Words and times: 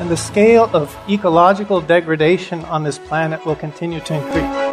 and 0.00 0.08
the 0.08 0.16
scale 0.16 0.68
of 0.72 0.96
ecological 1.08 1.80
degradation 1.80 2.64
on 2.66 2.82
this 2.84 2.98
planet 2.98 3.44
will 3.46 3.56
continue 3.56 4.00
to 4.00 4.14
increase. 4.14 4.66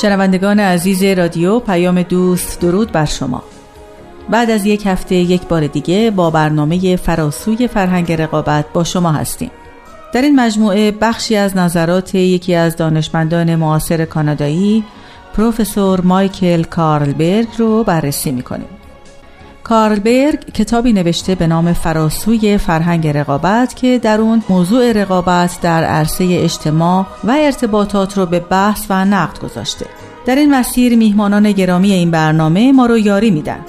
شنوندگان 0.00 0.60
عزیز 0.60 1.04
رادیو 1.04 1.60
پیام 1.60 2.02
دوست 2.02 2.60
درود 2.60 2.92
بر 2.92 3.04
شما 3.04 3.42
بعد 4.29 4.49
از 4.49 4.65
یک 4.65 4.85
هفته 4.85 5.15
یک 5.15 5.41
بار 5.47 5.67
دیگه 5.67 6.11
با 6.11 6.29
برنامه 6.29 6.95
فراسوی 6.95 7.67
فرهنگ 7.67 8.11
رقابت 8.11 8.65
با 8.73 8.83
شما 8.83 9.11
هستیم. 9.11 9.51
در 10.13 10.21
این 10.21 10.35
مجموعه 10.35 10.91
بخشی 10.91 11.35
از 11.35 11.57
نظرات 11.57 12.15
یکی 12.15 12.55
از 12.55 12.75
دانشمندان 12.75 13.55
معاصر 13.55 14.05
کانادایی 14.05 14.83
پروفسور 15.37 16.01
مایکل 16.01 16.63
کارلبرگ 16.63 17.47
رو 17.57 17.83
بررسی 17.83 18.31
می‌کنیم. 18.31 18.67
کارلبرگ 19.63 20.51
کتابی 20.53 20.93
نوشته 20.93 21.35
به 21.35 21.47
نام 21.47 21.73
فراسوی 21.73 22.57
فرهنگ 22.57 23.07
رقابت 23.07 23.75
که 23.75 23.99
در 23.99 24.21
اون 24.21 24.43
موضوع 24.49 24.91
رقابت 24.91 25.57
در 25.61 25.83
عرصه 25.83 26.27
اجتماع 26.31 27.05
و 27.23 27.31
ارتباطات 27.39 28.17
رو 28.17 28.25
به 28.25 28.39
بحث 28.39 28.85
و 28.89 29.05
نقد 29.05 29.39
گذاشته. 29.39 29.85
در 30.25 30.35
این 30.35 30.55
مسیر 30.55 30.95
میهمانان 30.95 31.51
گرامی 31.51 31.91
این 31.91 32.11
برنامه 32.11 32.71
ما 32.71 32.85
رو 32.85 32.97
یاری 32.97 33.31
میدن. 33.31 33.59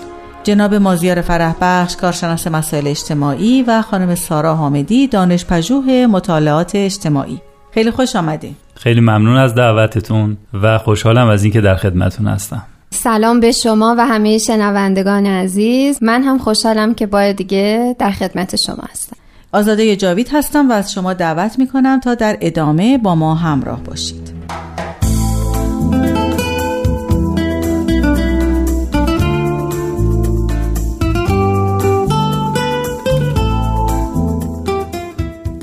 جناب 0.44 0.74
مازیار 0.74 1.20
فرح 1.20 1.54
بخش 1.60 1.96
کارشناس 1.96 2.46
مسائل 2.46 2.86
اجتماعی 2.86 3.62
و 3.62 3.82
خانم 3.82 4.14
سارا 4.14 4.54
حامدی 4.54 5.06
دانش 5.06 5.44
پژوه 5.44 6.06
مطالعات 6.10 6.74
اجتماعی. 6.74 7.40
خیلی 7.70 7.90
خوش 7.90 8.16
آمدین. 8.16 8.54
خیلی 8.74 9.00
ممنون 9.00 9.36
از 9.36 9.54
دعوتتون 9.54 10.36
و 10.62 10.78
خوشحالم 10.78 11.28
از 11.28 11.44
اینکه 11.44 11.60
در 11.60 11.74
خدمتتون 11.74 12.26
هستم. 12.26 12.62
سلام 12.90 13.40
به 13.40 13.52
شما 13.52 13.94
و 13.98 14.06
همه 14.06 14.38
شنوندگان 14.38 15.26
عزیز. 15.26 15.98
من 16.02 16.22
هم 16.22 16.38
خوشحالم 16.38 16.94
که 16.94 17.06
بار 17.06 17.32
دیگه 17.32 17.96
در 17.98 18.10
خدمت 18.10 18.56
شما 18.66 18.84
هستم. 18.92 19.16
آزاده 19.52 19.96
جاوید 19.96 20.28
هستم 20.32 20.70
و 20.70 20.72
از 20.72 20.92
شما 20.92 21.12
دعوت 21.12 21.58
می 21.58 21.66
کنم 21.68 22.00
تا 22.00 22.14
در 22.14 22.36
ادامه 22.40 22.98
با 22.98 23.14
ما 23.14 23.34
همراه 23.34 23.82
باشید. 23.82 24.23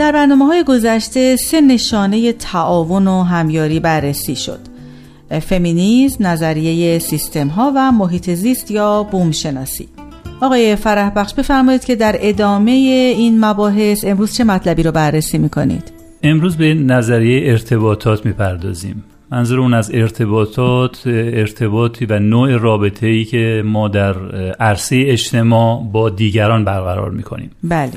در 0.02 0.12
برنامه 0.12 0.46
های 0.46 0.64
گذشته 0.64 1.36
سه 1.36 1.62
نشانه 1.62 2.32
تعاون 2.32 3.08
و 3.08 3.24
همیاری 3.24 3.80
بررسی 3.80 4.36
شد. 4.36 4.60
فمینیزم، 5.42 6.28
نظریه 6.28 7.00
سیستم 7.00 7.48
ها 7.48 7.72
و 7.76 7.92
محیط 7.92 8.30
زیست 8.30 8.72
یا 8.72 9.04
بوم 9.04 9.32
شناسی 9.32 9.88
آقای 10.42 10.76
فرح 10.76 11.10
بخش 11.10 11.34
بفرمایید 11.34 11.86
که 11.86 11.96
در 11.96 12.16
ادامه 12.20 12.72
این 12.72 13.46
مباحث 13.46 14.06
امروز 14.06 14.34
چه 14.34 14.44
مطلبی 14.44 14.84
رو 14.84 14.92
بررسی 14.92 15.38
می‌کنید؟ 15.38 15.92
امروز 16.24 16.58
به 16.58 16.74
نظریه 16.74 17.52
ارتباطات 17.52 18.26
می‌پردازیم. 18.26 19.04
منظور 19.32 19.60
اون 19.60 19.74
از 19.74 19.92
ارتباطات 19.94 21.02
ارتباطی 21.06 22.06
و 22.06 22.20
نوع 22.20 22.58
رابطه 22.58 23.08
ای 23.08 23.26
که 23.26 23.64
ما 23.66 23.88
در 23.88 24.16
عرصه 24.60 25.04
اجتماع 25.08 25.84
با 25.92 26.10
دیگران 26.10 26.66
برقرار 26.66 27.12
می‌کنیم. 27.12 27.52
بله. 27.64 27.92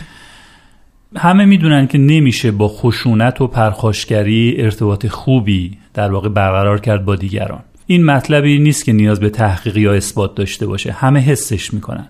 همه 1.16 1.44
می‌دونن 1.44 1.86
که 1.86 1.98
نمیشه 1.98 2.50
با 2.50 2.68
خشونت 2.68 3.40
و 3.40 3.46
پرخاشگری 3.46 4.54
ارتباط 4.58 5.06
خوبی 5.06 5.78
در 5.94 6.12
واقع 6.12 6.28
برقرار 6.28 6.80
کرد 6.80 7.04
با 7.04 7.16
دیگران. 7.16 7.62
این 7.86 8.04
مطلبی 8.04 8.58
نیست 8.58 8.84
که 8.84 8.92
نیاز 8.92 9.20
به 9.20 9.30
تحقیق 9.30 9.76
یا 9.76 9.92
اثبات 9.92 10.34
داشته 10.34 10.66
باشه. 10.66 10.92
همه 10.92 11.20
حسش 11.20 11.74
می‌کنن. 11.74 12.08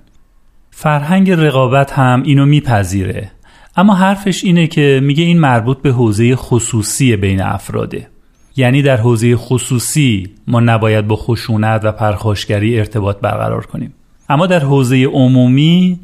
فرهنگ 0.70 1.30
رقابت 1.30 1.92
هم 1.92 2.22
اینو 2.22 2.46
میپذیره. 2.46 3.30
اما 3.76 3.94
حرفش 3.94 4.44
اینه 4.44 4.66
که 4.66 5.00
میگه 5.02 5.24
این 5.24 5.40
مربوط 5.40 5.78
به 5.82 5.92
حوزه 5.92 6.36
خصوصی 6.36 7.16
بین 7.16 7.42
افراده. 7.42 8.08
یعنی 8.56 8.82
در 8.82 8.96
حوزه 8.96 9.36
خصوصی 9.36 10.28
ما 10.46 10.60
نباید 10.60 11.06
با 11.06 11.16
خشونت 11.16 11.80
و 11.84 11.92
پرخاشگری 11.92 12.78
ارتباط 12.78 13.20
برقرار 13.20 13.66
کنیم. 13.66 13.94
اما 14.28 14.46
در 14.46 14.60
حوزه 14.60 15.04
عمومی 15.04 16.00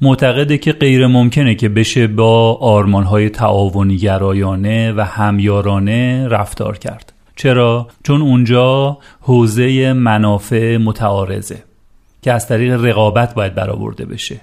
معتقده 0.00 0.58
که 0.58 0.72
غیر 0.72 1.06
ممکنه 1.06 1.54
که 1.54 1.68
بشه 1.68 2.06
با 2.06 2.54
آرمانهای 2.54 3.30
تعاونی 3.30 3.96
گرایانه 3.96 4.92
و 4.92 5.00
همیارانه 5.00 6.28
رفتار 6.28 6.78
کرد. 6.78 7.12
چرا؟ 7.36 7.88
چون 8.02 8.22
اونجا 8.22 8.98
حوزه 9.20 9.92
منافع 9.92 10.76
متعارضه 10.76 11.62
که 12.22 12.32
از 12.32 12.48
طریق 12.48 12.84
رقابت 12.84 13.34
باید 13.34 13.54
برآورده 13.54 14.04
بشه. 14.04 14.40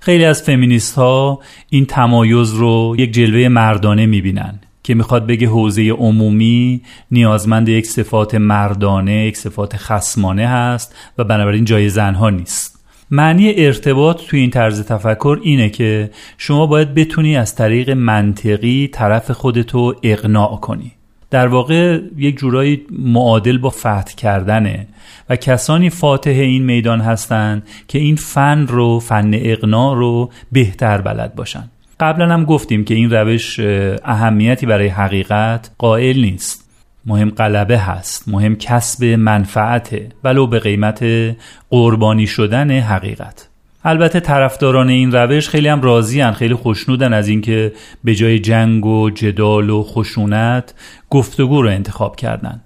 خیلی 0.00 0.24
از 0.24 0.42
فمینیست 0.42 0.94
ها 0.94 1.40
این 1.70 1.86
تمایز 1.86 2.52
رو 2.52 2.94
یک 2.98 3.12
جلوه 3.12 3.48
مردانه 3.48 4.06
می‌بینن 4.06 4.60
که 4.82 4.94
می‌خواد 4.94 5.26
بگه 5.26 5.48
حوزه 5.48 5.88
عمومی 5.90 6.80
نیازمند 7.10 7.68
یک 7.68 7.86
صفات 7.86 8.34
مردانه 8.34 9.26
یک 9.26 9.36
صفات 9.36 9.76
خسمانه 9.76 10.48
هست 10.48 10.96
و 11.18 11.24
بنابراین 11.24 11.64
جای 11.64 11.88
زنها 11.88 12.30
نیست. 12.30 12.81
معنی 13.14 13.54
ارتباط 13.56 14.22
توی 14.26 14.40
این 14.40 14.50
طرز 14.50 14.86
تفکر 14.86 15.38
اینه 15.42 15.68
که 15.68 16.10
شما 16.38 16.66
باید 16.66 16.94
بتونی 16.94 17.36
از 17.36 17.54
طریق 17.54 17.90
منطقی 17.90 18.88
طرف 18.92 19.30
خودتو 19.30 19.94
اقناع 20.02 20.56
کنی. 20.56 20.92
در 21.30 21.46
واقع 21.46 22.00
یک 22.16 22.38
جورایی 22.38 22.82
معادل 22.90 23.58
با 23.58 23.70
فتح 23.70 24.14
کردنه 24.16 24.86
و 25.30 25.36
کسانی 25.36 25.90
فاتح 25.90 26.30
این 26.30 26.64
میدان 26.64 27.00
هستند 27.00 27.68
که 27.88 27.98
این 27.98 28.16
فن 28.16 28.66
رو 28.66 28.98
فن 29.00 29.30
اقناع 29.34 29.96
رو 29.96 30.30
بهتر 30.52 31.00
بلد 31.00 31.34
باشن. 31.34 31.64
قبلا 32.00 32.32
هم 32.32 32.44
گفتیم 32.44 32.84
که 32.84 32.94
این 32.94 33.10
روش 33.10 33.60
اهمیتی 34.04 34.66
برای 34.66 34.88
حقیقت 34.88 35.70
قائل 35.78 36.20
نیست. 36.20 36.61
مهم 37.06 37.30
غلبه 37.30 37.78
هست 37.78 38.28
مهم 38.28 38.56
کسب 38.56 39.04
منفعته 39.04 40.08
ولو 40.24 40.46
به 40.46 40.58
قیمت 40.58 41.04
قربانی 41.70 42.26
شدن 42.26 42.70
حقیقت. 42.70 43.48
البته 43.84 44.20
طرفداران 44.20 44.88
این 44.88 45.12
روش 45.12 45.48
خیلی 45.48 45.68
هم 45.68 45.82
راضیان 45.82 46.32
خیلی 46.32 46.54
خوشنودن 46.54 47.12
از 47.12 47.28
اینکه 47.28 47.72
به 48.04 48.14
جای 48.14 48.38
جنگ 48.38 48.86
و 48.86 49.10
جدال 49.10 49.70
و 49.70 49.82
خشونت 49.82 50.74
گفتگو 51.10 51.62
رو 51.62 51.68
انتخاب 51.68 52.16
کردن. 52.16 52.60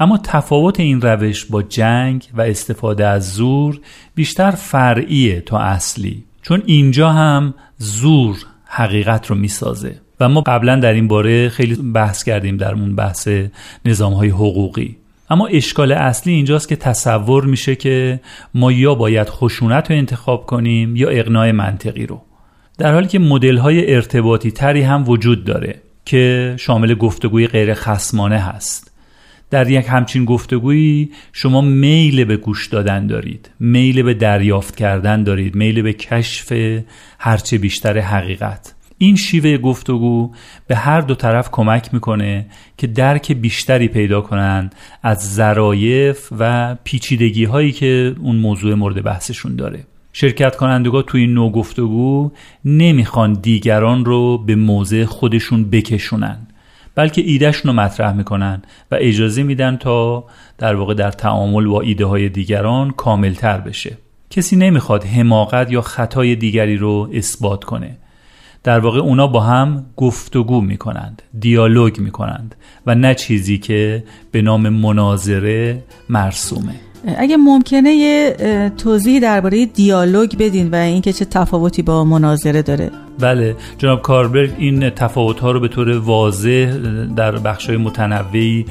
اما 0.00 0.18
تفاوت 0.24 0.80
این 0.80 1.00
روش 1.00 1.44
با 1.44 1.62
جنگ 1.62 2.28
و 2.34 2.40
استفاده 2.40 3.06
از 3.06 3.32
زور 3.32 3.80
بیشتر 4.14 4.50
فرعیه 4.50 5.40
تا 5.40 5.58
اصلی 5.58 6.24
چون 6.42 6.62
اینجا 6.66 7.10
هم 7.10 7.54
زور 7.78 8.36
حقیقت 8.66 9.26
رو 9.26 9.36
می‌سازه. 9.36 10.00
و 10.20 10.28
ما 10.28 10.40
قبلا 10.40 10.76
در 10.76 10.92
این 10.92 11.08
باره 11.08 11.48
خیلی 11.48 11.74
بحث 11.74 12.24
کردیم 12.24 12.56
در 12.56 12.74
اون 12.74 12.96
بحث 12.96 13.28
نظام 13.84 14.12
های 14.12 14.28
حقوقی. 14.28 14.96
اما 15.30 15.46
اشکال 15.46 15.92
اصلی 15.92 16.32
اینجاست 16.32 16.68
که 16.68 16.76
تصور 16.76 17.44
میشه 17.44 17.76
که 17.76 18.20
ما 18.54 18.72
یا 18.72 18.94
باید 18.94 19.28
خشونت 19.28 19.90
رو 19.90 19.96
انتخاب 19.96 20.46
کنیم 20.46 20.96
یا 20.96 21.08
اقناع 21.08 21.50
منطقی 21.50 22.06
رو. 22.06 22.22
در 22.78 22.92
حالی 22.92 23.06
که 23.06 23.18
مدل 23.18 23.56
های 23.56 23.94
ارتباطی 23.94 24.50
تری 24.50 24.82
هم 24.82 25.08
وجود 25.08 25.44
داره 25.44 25.80
که 26.04 26.54
شامل 26.58 26.94
گفتگوی 26.94 27.46
غیر 27.46 27.74
خسمانه 27.74 28.38
هست. 28.38 28.90
در 29.50 29.70
یک 29.70 29.86
همچین 29.88 30.24
گفتگویی 30.24 31.10
شما 31.32 31.60
میل 31.60 32.24
به 32.24 32.36
گوش 32.36 32.66
دادن 32.66 33.06
دارید 33.06 33.50
میل 33.60 34.02
به 34.02 34.14
دریافت 34.14 34.76
کردن 34.76 35.22
دارید 35.22 35.54
میل 35.54 35.82
به 35.82 35.92
کشف 35.92 36.52
هرچه 37.18 37.58
بیشتر 37.58 37.98
حقیقت. 37.98 38.74
این 39.04 39.16
شیوه 39.16 39.58
گفتگو 39.58 40.32
به 40.66 40.76
هر 40.76 41.00
دو 41.00 41.14
طرف 41.14 41.50
کمک 41.50 41.94
می‌کنه 41.94 42.46
که 42.78 42.86
درک 42.86 43.32
بیشتری 43.32 43.88
پیدا 43.88 44.20
کنند 44.20 44.74
از 45.02 45.34
ظرایف 45.34 46.28
و 46.38 46.74
پیچیدگی 46.84 47.44
هایی 47.44 47.72
که 47.72 48.14
اون 48.20 48.36
موضوع 48.36 48.74
مورد 48.74 49.02
بحثشون 49.02 49.56
داره. 49.56 49.84
شرکت 50.12 50.56
کنندگان 50.56 51.02
توی 51.02 51.20
این 51.20 51.34
نوع 51.34 51.52
گفتگو 51.52 52.32
نمی‌خوان 52.64 53.32
دیگران 53.32 54.04
رو 54.04 54.38
به 54.38 54.54
موضع 54.54 55.04
خودشون 55.04 55.70
بکشونن 55.70 56.46
بلکه 56.94 57.22
ایدهشون 57.22 57.70
رو 57.70 57.82
مطرح 57.82 58.12
می‌کنن 58.12 58.62
و 58.90 58.98
اجازه 59.00 59.42
میدن 59.42 59.76
تا 59.76 60.24
در 60.58 60.74
واقع 60.74 60.94
در 60.94 61.10
تعامل 61.10 61.66
با 61.66 61.80
ایده 61.80 62.04
های 62.04 62.28
دیگران 62.28 62.90
کاملتر 62.90 63.58
بشه. 63.58 63.98
کسی 64.30 64.56
نمی‌خواد 64.56 65.04
حماقت 65.04 65.72
یا 65.72 65.80
خطای 65.80 66.36
دیگری 66.36 66.76
رو 66.76 67.10
اثبات 67.14 67.64
کنه. 67.64 67.96
در 68.64 68.78
واقع 68.78 68.98
اونا 68.98 69.26
با 69.26 69.40
هم 69.40 69.84
گفتگو 69.96 70.60
می‌کنند 70.60 71.22
دیالوگ 71.40 72.00
می‌کنند 72.00 72.54
و 72.86 72.94
نه 72.94 73.14
چیزی 73.14 73.58
که 73.58 74.04
به 74.30 74.42
نام 74.42 74.68
مناظره 74.68 75.82
مرسومه. 76.08 76.74
اگه 77.18 77.36
ممکنه 77.36 77.90
یه 77.90 78.36
توضیح 78.78 79.20
درباره 79.20 79.66
دیالوگ 79.66 80.36
بدین 80.38 80.70
و 80.70 80.74
اینکه 80.74 81.12
چه 81.12 81.24
تفاوتی 81.24 81.82
با 81.82 82.04
مناظره 82.04 82.62
داره. 82.62 82.90
بله 83.18 83.56
جناب 83.78 84.02
کاربرگ 84.02 84.50
این 84.58 84.90
تفاوت 84.90 85.40
ها 85.40 85.50
رو 85.50 85.60
به 85.60 85.68
طور 85.68 85.98
واضح 85.98 86.78
در 87.16 87.38
بخش 87.38 87.66
های 87.66 87.76
متنوعی 87.76 88.66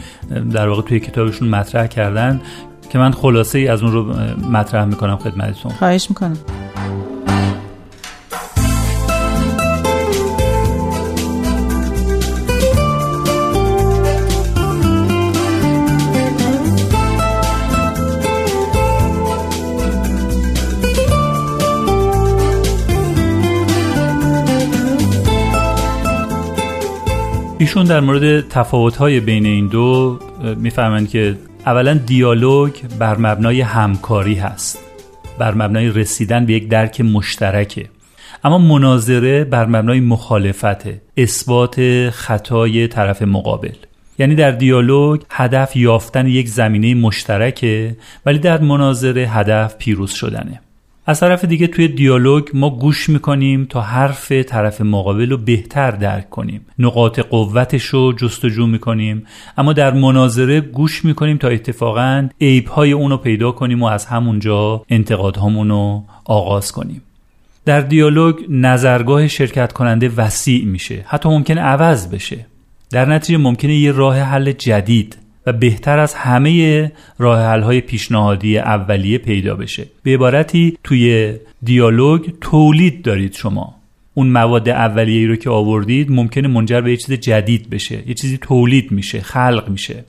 در 0.51 0.69
واقع 0.69 0.81
توی 0.81 0.99
کتابشون 0.99 1.47
مطرح 1.47 1.87
کردن 1.87 2.41
که 2.89 2.97
من 2.99 3.11
خلاصه 3.11 3.59
ای 3.59 3.67
از 3.67 3.83
اون 3.83 3.91
رو 3.91 4.13
مطرح 4.51 4.85
می‌کنم 4.85 5.17
خدمتتون. 5.17 5.71
خواهش 5.71 6.09
می‌کنم. 6.09 6.37
ایشون 27.73 27.85
در 27.85 27.99
مورد 27.99 28.47
تفاوت‌های 28.47 29.19
بین 29.19 29.45
این 29.45 29.67
دو 29.67 30.19
می‌فهمند 30.57 31.09
که 31.09 31.35
اولا 31.65 31.93
دیالوگ 31.93 32.71
بر 32.99 33.17
مبنای 33.17 33.61
همکاری 33.61 34.35
هست. 34.35 34.79
بر 35.37 35.53
مبنای 35.53 35.89
رسیدن 35.89 36.45
به 36.45 36.53
یک 36.53 36.69
درک 36.69 37.01
مشترکه. 37.01 37.89
اما 38.43 38.57
مناظره 38.57 39.43
بر 39.43 39.65
مبنای 39.65 39.99
مخالفت 39.99 40.87
اثبات 41.17 42.09
خطای 42.09 42.87
طرف 42.87 43.21
مقابل. 43.21 43.75
یعنی 44.19 44.35
در 44.35 44.51
دیالوگ 44.51 45.21
هدف 45.29 45.75
یافتن 45.75 46.27
یک 46.27 46.49
زمینه 46.49 46.95
مشترکه 46.95 47.97
ولی 48.25 48.39
در 48.39 48.61
مناظره 48.61 49.21
هدف 49.21 49.77
پیروز 49.77 50.11
شدنه. 50.11 50.61
از 51.05 51.19
طرف 51.19 51.45
دیگه 51.45 51.67
توی 51.67 51.87
دیالوگ 51.87 52.47
ما 52.53 52.69
گوش 52.69 53.09
می‌کنیم 53.09 53.65
تا 53.65 53.81
حرف 53.81 54.31
طرف 54.31 54.81
مقابل 54.81 55.29
رو 55.29 55.37
بهتر 55.37 55.91
درک 55.91 56.29
کنیم. 56.29 56.65
نقاط 56.79 57.19
قوتش 57.19 57.83
رو 57.83 58.13
جستجو 58.13 58.67
می‌کنیم. 58.67 59.25
اما 59.57 59.73
در 59.73 59.93
مناظره 59.93 60.61
گوش 60.61 61.05
می‌کنیم 61.05 61.37
تا 61.37 61.47
اتفاقا 61.47 62.29
عیبهای 62.41 62.91
اون 62.91 63.11
رو 63.11 63.17
پیدا 63.17 63.51
کنیم 63.51 63.83
و 63.83 63.85
از 63.85 64.05
همونجا 64.05 64.83
انتقادهامون 64.89 65.69
رو 65.69 66.03
آغاز 66.25 66.71
کنیم. 66.71 67.01
در 67.65 67.81
دیالوگ 67.81 68.35
نظرگاه 68.49 69.27
شرکت 69.27 69.73
کننده 69.73 70.09
وسیع 70.17 70.65
میشه. 70.65 71.05
حتی 71.07 71.29
ممکن 71.29 71.57
عوض 71.57 72.09
بشه. 72.09 72.45
در 72.91 73.05
نتیجه 73.05 73.37
ممکنه 73.37 73.75
یه 73.75 73.91
راه 73.91 74.19
حل 74.19 74.51
جدید 74.51 75.17
و 75.47 75.53
بهتر 75.53 75.99
از 75.99 76.13
همه 76.13 76.91
راه 77.17 77.59
های 77.61 77.81
پیشنهادی 77.81 78.57
اولیه 78.57 79.17
پیدا 79.17 79.55
بشه. 79.55 79.85
به 80.03 80.13
عبارتی 80.13 80.77
توی 80.83 81.33
دیالوگ 81.63 82.29
تولید 82.41 83.01
دارید 83.01 83.33
شما. 83.33 83.75
اون 84.13 84.27
مواد 84.27 84.69
اولیه 84.69 85.27
رو 85.27 85.35
که 85.35 85.49
آوردید 85.49 86.11
ممکنه 86.11 86.47
منجر 86.47 86.81
به 86.81 86.91
یه 86.91 86.97
چیز 86.97 87.11
جدید 87.11 87.69
بشه. 87.69 88.03
یه 88.07 88.13
چیزی 88.13 88.37
تولید 88.37 88.91
میشه 88.91 89.21
خلق 89.21 89.69
میشه. 89.69 90.03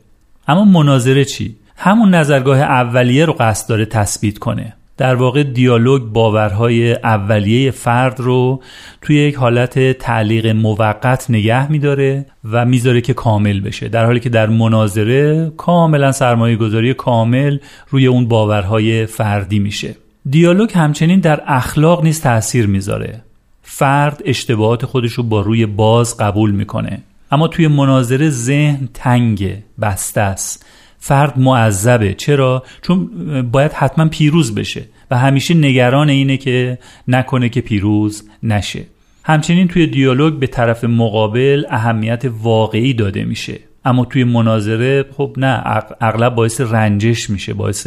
اما 0.49 0.65
مناظره 0.65 1.25
چی؟ 1.25 1.57
همون 1.77 2.15
نظرگاه 2.15 2.59
اولیه 2.59 3.25
رو 3.25 3.33
قصد 3.33 3.69
داره 3.69 3.85
تثبیت 3.85 4.39
کنه. 4.39 4.73
در 4.97 5.15
واقع 5.15 5.43
دیالوگ 5.43 6.03
باورهای 6.03 6.93
اولیه 6.93 7.71
فرد 7.71 8.21
رو 8.21 8.63
توی 9.03 9.17
یک 9.17 9.35
حالت 9.35 9.93
تعلیق 9.99 10.47
موقت 10.47 11.27
نگه 11.29 11.73
میداره 11.73 12.27
و 12.53 12.65
می‌ذاره 12.65 13.01
که 13.01 13.15
کامل 13.15 13.61
بشه 13.61 13.89
در 13.89 14.05
حالی 14.05 14.21
که 14.21 14.29
در 14.29 14.47
مناظره 14.47 15.53
کاملا 15.57 16.13
سرمایه 16.13 16.57
گذاری 16.57 16.95
کامل 16.95 17.59
روی 17.89 18.07
اون 18.07 18.29
باورهای 18.29 19.07
فردی 19.07 19.59
میشه. 19.59 19.95
دیالوگ 20.31 20.71
همچنین 20.75 21.21
در 21.21 21.43
اخلاق 21.47 22.05
نیز 22.05 22.21
تاثیر 22.21 22.67
می‌ذاره. 22.67 23.23
فرد 23.63 24.23
اشتباهات 24.25 24.87
خودش 24.87 25.13
رو 25.13 25.23
با 25.23 25.41
روی 25.41 25.67
باز 25.67 26.17
قبول 26.17 26.51
می‌کنه 26.51 26.99
اما 27.31 27.49
توی 27.49 27.69
مناظره 27.69 28.31
ذهن 28.31 28.89
تنگ 28.95 29.57
بسته 29.81 30.21
است. 30.21 30.67
فرد 31.07 31.39
معذبه. 31.39 32.15
چرا؟ 32.15 32.63
چون 32.83 33.11
باید 33.53 33.73
حتما 33.73 34.09
پیروز 34.09 34.55
بشه 34.55 34.85
و 35.11 35.19
همیشه 35.19 35.55
نگران 35.55 36.09
اینه 36.09 36.37
که 36.37 36.79
نکنه 37.09 37.49
که 37.49 37.61
پیروز 37.61 38.29
نشه. 38.43 38.85
همچنین 39.25 39.69
توی 39.69 39.87
دیالوگ 39.87 40.35
به 40.35 40.47
طرف 40.47 40.85
مقابل 40.85 41.65
اهمیت 41.71 42.25
واقعی 42.43 42.95
داده 42.95 43.25
میشه. 43.25 43.59
اما 43.85 44.05
توی 44.05 44.25
مناظره 44.25 45.05
خب 45.17 45.35
نه 45.37 45.63
اغلب 46.01 46.35
باعث 46.35 46.61
رنجش 46.61 47.31
میشه 47.31 47.55
باعث 47.55 47.87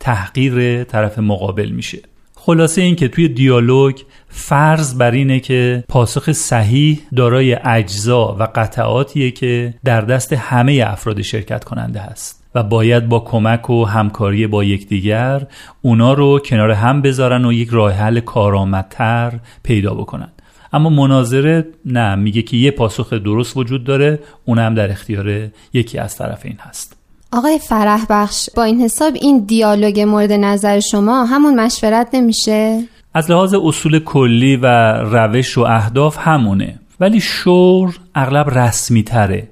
تحقیر 0.00 0.84
طرف 0.84 1.18
مقابل 1.18 1.68
میشه. 1.68 1.98
خلاصه 2.34 2.82
این 2.82 2.96
که 2.96 3.08
توی 3.08 3.28
دیالوگ 3.28 3.96
فرض 4.28 4.94
بر 4.94 5.10
اینه 5.10 5.40
که 5.40 5.84
پاسخ 5.88 6.32
صحیح 6.32 7.00
دارای 7.16 7.54
اجزا 7.64 8.36
و 8.40 8.48
قطعاتیه 8.54 9.30
که 9.30 9.74
در 9.84 10.00
دست 10.00 10.32
همه 10.32 10.84
افراد 10.86 11.22
شرکت 11.22 11.64
کننده 11.64 12.00
هست. 12.00 12.41
و 12.54 12.62
باید 12.62 13.08
با 13.08 13.20
کمک 13.20 13.70
و 13.70 13.84
همکاری 13.84 14.46
با 14.46 14.64
یکدیگر 14.64 15.46
اونا 15.82 16.12
رو 16.12 16.38
کنار 16.38 16.70
هم 16.70 17.02
بذارن 17.02 17.44
و 17.44 17.52
یک 17.52 17.68
راه 17.72 17.92
حل 17.92 18.20
کارآمدتر 18.20 19.32
پیدا 19.62 19.94
بکنن. 19.94 20.32
اما 20.72 20.90
مناظره 20.90 21.66
نه 21.84 22.14
میگه 22.14 22.42
که 22.42 22.56
یه 22.56 22.70
پاسخ 22.70 23.12
درست 23.12 23.56
وجود 23.56 23.84
داره 23.84 24.18
اون 24.44 24.58
هم 24.58 24.74
در 24.74 24.90
اختیار 24.90 25.48
یکی 25.72 25.98
از 25.98 26.16
طرفین 26.16 26.56
هست. 26.60 26.96
آقای 27.32 27.58
فرح 27.58 28.06
بخش 28.10 28.48
با 28.56 28.62
این 28.62 28.80
حساب 28.80 29.12
این 29.14 29.44
دیالوگ 29.44 30.00
مورد 30.00 30.32
نظر 30.32 30.80
شما 30.80 31.24
همون 31.24 31.60
مشورت 31.60 32.08
نمیشه؟ 32.12 32.82
از 33.14 33.30
لحاظ 33.30 33.54
اصول 33.54 33.98
کلی 33.98 34.56
و 34.56 34.66
روش 34.92 35.58
و 35.58 35.60
اهداف 35.60 36.18
همونه 36.20 36.78
ولی 37.00 37.20
شور 37.20 37.98
اغلب 38.14 38.58
رسمی 38.58 39.02
تره 39.02 39.48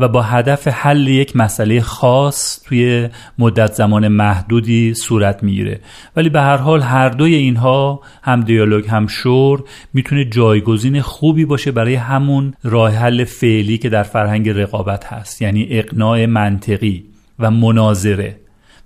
و 0.00 0.08
با 0.08 0.22
هدف 0.22 0.68
حل 0.68 1.08
یک 1.08 1.36
مسئله 1.36 1.80
خاص 1.80 2.62
توی 2.64 3.08
مدت 3.38 3.72
زمان 3.72 4.08
محدودی 4.08 4.94
صورت 4.94 5.42
می‌گیره. 5.42 5.80
ولی 6.16 6.28
به 6.28 6.40
هر 6.40 6.56
حال 6.56 6.80
هر 6.80 7.08
دوی 7.08 7.34
اینها 7.34 8.00
هم 8.22 8.40
دیالوگ 8.40 8.88
هم 8.88 9.06
شور 9.06 9.64
می‌تونه 9.92 10.24
جایگزین 10.24 11.00
خوبی 11.00 11.44
باشه 11.44 11.70
برای 11.70 11.94
همون 11.94 12.54
راه 12.62 12.92
حل 12.92 13.24
فعلی 13.24 13.78
که 13.78 13.88
در 13.88 14.02
فرهنگ 14.02 14.48
رقابت 14.48 15.04
هست 15.04 15.42
یعنی 15.42 15.66
اقناع 15.70 16.26
منطقی 16.26 17.04
و 17.38 17.50
مناظره. 17.50 18.36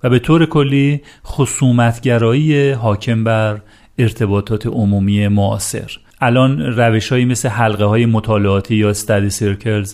و 0.03 0.11
به 0.11 0.19
طور 0.19 0.47
کلی 0.47 1.01
خصومتگرایی 1.27 2.71
حاکم 2.71 3.25
بر 3.25 3.61
ارتباطات 3.99 4.67
عمومی 4.67 5.29
معاصر. 5.29 5.99
الان 6.21 6.61
روش 6.61 7.13
مثل 7.13 7.49
حلقه 7.49 7.85
های 7.85 8.07
مطالعاتی 8.07 8.77
یا 8.77 8.95
study 8.95 9.33
circles 9.33 9.91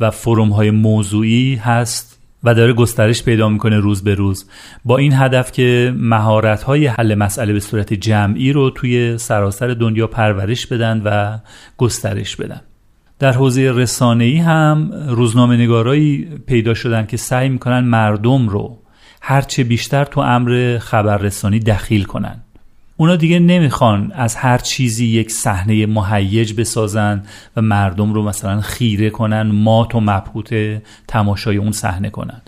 و 0.00 0.10
فروم 0.10 0.50
های 0.50 0.70
موضوعی 0.70 1.54
هست 1.54 2.20
و 2.44 2.54
داره 2.54 2.72
گسترش 2.72 3.22
پیدا 3.22 3.48
می‌کنه 3.48 3.78
روز 3.78 4.04
به 4.04 4.14
روز. 4.14 4.50
با 4.84 4.98
این 4.98 5.12
هدف 5.12 5.52
که 5.52 5.94
مهارت 5.96 6.62
های 6.62 6.86
حل 6.86 7.14
مسئله 7.14 7.52
به 7.52 7.60
صورت 7.60 7.94
جمعی 7.94 8.52
رو 8.52 8.70
توی 8.70 9.18
سراسر 9.18 9.68
دنیا 9.68 10.06
پرورش 10.06 10.66
بدن 10.66 11.02
و 11.04 11.38
گسترش 11.76 12.36
بدن. 12.36 12.60
در 13.18 13.32
حوزه 13.32 13.72
رسانه‌ای 13.74 14.36
هم 14.36 14.90
روزنامه 15.08 15.56
نگارایی 15.56 16.28
پیدا 16.46 16.74
شدن 16.74 17.06
که 17.06 17.16
سعی 17.16 17.48
می‌کنن 17.48 17.80
مردم 17.80 18.48
رو 18.48 18.78
هرچه 19.22 19.64
بیشتر 19.64 20.04
تو 20.04 20.20
امر 20.20 20.78
خبررسانی 20.78 21.58
دخیل 21.58 22.04
کنن. 22.04 22.40
اونا 22.96 23.16
دیگه 23.16 23.38
نمی‌خوان 23.38 24.12
از 24.14 24.36
هر 24.36 24.58
چیزی 24.58 25.06
یک 25.06 25.30
صحنه 25.30 25.86
مهیج 25.86 26.52
بسازن 26.52 27.22
و 27.56 27.62
مردم 27.62 28.12
رو 28.12 28.22
مثلا 28.22 28.60
خیره 28.60 29.10
کنن 29.10 29.42
مات 29.42 29.94
و 29.94 30.00
مبهوت 30.00 30.54
تماشای 31.08 31.56
اون 31.56 31.72
صحنه 31.72 32.10
کنن. 32.10 32.42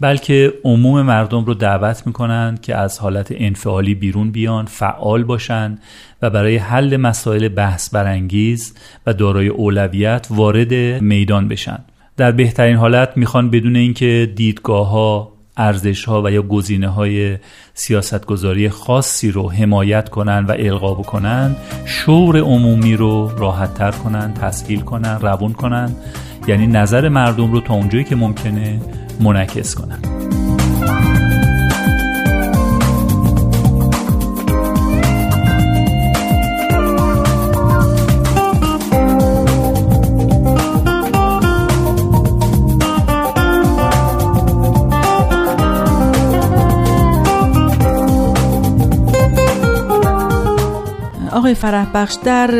بلکه 0.00 0.54
عموم 0.64 1.02
مردم 1.02 1.44
رو 1.44 1.54
دعوت 1.54 2.06
می‌کنن 2.06 2.58
که 2.62 2.76
از 2.76 2.98
حالت 2.98 3.28
انفعالی 3.36 3.94
بیرون 3.94 4.30
بیان 4.30 4.66
فعال 4.66 5.24
باشن 5.24 5.78
و 6.22 6.30
برای 6.30 6.56
حل 6.56 6.96
مسائل 6.96 7.48
بحث 7.48 7.94
برانگیز 7.94 8.74
و 9.06 9.12
دارای 9.12 9.48
اولویت 9.48 10.26
وارد 10.30 10.74
میدان 11.02 11.48
بشن. 11.48 11.78
در 12.16 12.32
بهترین 12.32 12.76
حالت 12.76 13.16
می‌خوان 13.16 13.50
بدون 13.50 13.76
اینکه 13.76 14.32
دیدگاه 14.36 14.90
ها 14.90 15.35
ارزش 15.56 16.04
ها 16.04 16.22
و 16.22 16.30
یا 16.30 16.42
گزینه 16.42 16.88
های 16.88 17.38
سیاستگذاری 17.74 18.68
خاصی 18.68 19.30
رو 19.30 19.50
حمایت 19.50 20.08
کنن 20.08 20.44
و 20.44 20.54
القا 20.58 20.94
بکنن 20.94 21.56
شور 21.84 22.38
عمومی 22.38 22.96
رو 22.96 23.30
راحت 23.38 23.74
تر 23.74 23.90
کنن 23.90 24.34
تسهیل 24.34 24.80
کنن 24.80 25.18
روون 25.20 25.52
کنن. 25.52 25.92
یعنی 26.48 26.66
نظر 26.66 27.08
مردم 27.08 27.52
رو 27.52 27.60
تا 27.60 27.74
اونجایی 27.74 28.04
که 28.04 28.16
ممکنه 28.16 28.80
منعکس 29.20 29.74
کنن. 29.74 30.35
آقای 51.46 51.54
فرح 51.54 51.86
بخش 51.94 52.16
در 52.24 52.50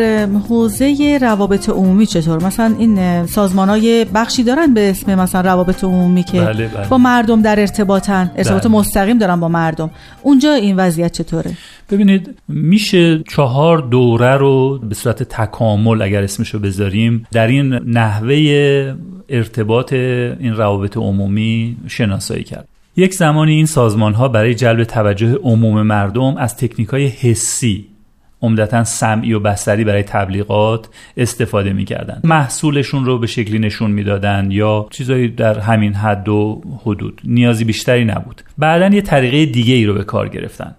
حوزه 0.48 1.18
روابط 1.22 1.68
عمومی 1.68 2.06
چطور 2.06 2.44
مثلا 2.46 2.74
این 2.78 3.26
سازمان 3.26 3.68
های 3.68 4.06
بخشی 4.14 4.42
دارن 4.42 4.74
به 4.74 4.90
اسم 4.90 5.14
مثلا 5.14 5.40
روابط 5.40 5.84
عمومی 5.84 6.22
که 6.22 6.40
بله 6.40 6.68
بله. 6.68 6.88
با 6.88 6.98
مردم 6.98 7.42
در 7.42 7.60
ارتباطن 7.60 8.30
ارتباط 8.36 8.62
بله. 8.62 8.72
مستقیم 8.72 9.18
دارن 9.18 9.40
با 9.40 9.48
مردم 9.48 9.90
اونجا 10.22 10.52
این 10.52 10.76
وضعیت 10.76 11.12
چطوره 11.12 11.50
ببینید 11.90 12.38
میشه 12.48 13.22
چهار 13.28 13.78
دوره 13.78 14.36
رو 14.36 14.78
به 14.78 14.94
صورت 14.94 15.22
تکامل 15.22 16.02
اگر 16.02 16.22
اسمشو 16.22 16.58
بذاریم 16.58 17.26
در 17.32 17.46
این 17.46 17.74
نحوه 17.74 18.94
ارتباط 19.28 19.92
این 19.92 20.56
روابط 20.56 20.96
عمومی 20.96 21.76
شناسایی 21.86 22.44
کرد 22.44 22.68
یک 22.96 23.14
زمانی 23.14 23.52
این 23.52 23.66
سازمان 23.66 24.14
ها 24.14 24.28
برای 24.28 24.54
جلب 24.54 24.84
توجه 24.84 25.34
عموم 25.34 25.82
مردم 25.82 26.36
از 26.36 26.56
تکنیک 26.56 26.88
های 26.88 27.06
حسی 27.06 27.95
عمدتا 28.42 28.84
سمعی 28.84 29.32
و 29.32 29.40
بصری 29.40 29.84
برای 29.84 30.02
تبلیغات 30.02 30.88
استفاده 31.16 31.72
می‌کردند 31.72 32.20
محصولشون 32.24 33.04
رو 33.04 33.18
به 33.18 33.26
شکلی 33.26 33.58
نشون 33.58 33.90
می‌دادند 33.90 34.52
یا 34.52 34.86
چیزایی 34.90 35.28
در 35.28 35.58
همین 35.58 35.94
حد 35.94 36.28
و 36.28 36.62
حدود. 36.82 37.20
نیازی 37.24 37.64
بیشتری 37.64 38.04
نبود. 38.04 38.42
بعدا 38.58 38.94
یه 38.94 39.02
طریقه 39.02 39.46
دیگه 39.46 39.74
ای 39.74 39.86
رو 39.86 39.94
به 39.94 40.04
کار 40.04 40.28
گرفتن. 40.28 40.74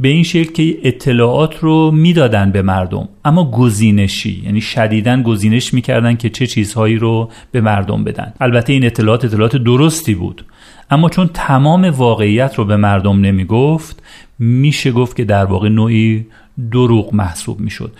به 0.00 0.08
این 0.08 0.22
شکل 0.22 0.52
که 0.52 0.78
اطلاعات 0.82 1.58
رو 1.58 1.90
می‌دادن 1.90 2.50
به 2.50 2.62
مردم 2.62 3.08
اما 3.24 3.50
گزینشی 3.50 4.42
یعنی 4.44 4.60
شدیدن 4.60 5.22
گزینش 5.22 5.74
می‌کردن 5.74 6.16
که 6.16 6.30
چه 6.30 6.46
چیزهایی 6.46 6.96
رو 6.96 7.30
به 7.52 7.60
مردم 7.60 8.04
بدن. 8.04 8.32
البته 8.40 8.72
این 8.72 8.84
اطلاعات 8.84 9.24
اطلاعات 9.24 9.56
درستی 9.56 10.14
بود. 10.14 10.44
اما 10.90 11.08
چون 11.08 11.30
تمام 11.34 11.84
واقعیت 11.84 12.54
رو 12.54 12.64
به 12.64 12.76
مردم 12.76 13.20
نمی‌گفت 13.20 14.02
میشه 14.38 14.92
گفت 14.92 15.16
که 15.16 15.24
در 15.24 15.44
واقع 15.44 15.68
نوعی 15.68 16.26
دروغ 16.72 17.14
محسوب 17.14 17.60
می‌شد. 17.60 17.92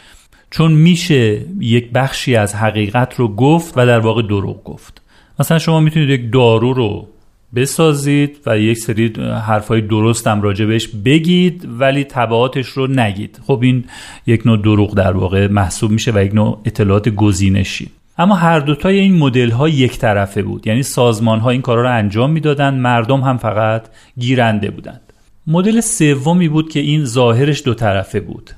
چون 0.50 0.73
میشه 0.73 1.41
یک 1.61 1.91
بخشی 1.93 2.37
از 2.37 2.55
حقیقت 2.55 3.15
رو 3.15 3.29
گفت 3.29 3.79
و 3.79 3.87
در 3.87 3.99
واقع 3.99 4.23
دروغ 4.23 4.65
گفت. 4.65 5.03
مثلا 5.41 5.59
شما 5.59 5.81
می‌تونید 5.81 6.11
یک 6.11 6.33
دارو 6.33 6.73
رو 6.73 7.09
بسازید 7.55 8.37
و 8.47 8.59
یک 8.59 8.79
سری 8.79 9.12
حرفای 9.47 9.81
درست 9.81 10.27
هم 10.27 10.43
راجع 10.43 10.65
بهش 10.65 10.88
بگید 11.05 11.69
ولی 11.79 12.05
تبعاتش 12.05 12.67
رو 12.67 12.87
نگید. 12.87 13.41
خب 13.47 13.61
این 13.62 13.85
یک 14.27 14.47
نوع 14.47 14.59
دروغ 14.62 14.95
در 14.95 15.17
واقع 15.17 15.47
محسوب 15.47 15.91
میشه 15.91 16.12
و 16.15 16.25
یک 16.25 16.35
نوع 16.35 16.61
اطلاعات 16.65 17.09
گزینشی. 17.09 17.88
اما 18.19 18.35
هر 18.35 18.61
دوتای 18.61 18.99
این 18.99 19.19
مدل 19.19 19.50
ها 19.50 19.69
یک 19.69 19.99
طرفه 19.99 20.43
بود. 20.43 20.67
یعنی 20.67 20.83
سازمان 20.83 21.41
ها 21.41 21.50
این 21.50 21.62
کارا 21.62 21.83
رو 21.83 21.97
انجام 21.97 22.31
می‌دادند 22.31 22.81
مردم 22.81 23.21
هم 23.21 23.37
فقط 23.37 23.87
گیرنده 24.19 24.71
بودند 24.71 25.08
مدل 25.50 25.81
سومی 25.81 26.49
بود 26.49 26.71
که 26.71 26.81
این 26.81 27.05
ظاهرش 27.05 27.62
دو 27.64 27.75
طرفه 27.75 28.21
بود 28.21 28.50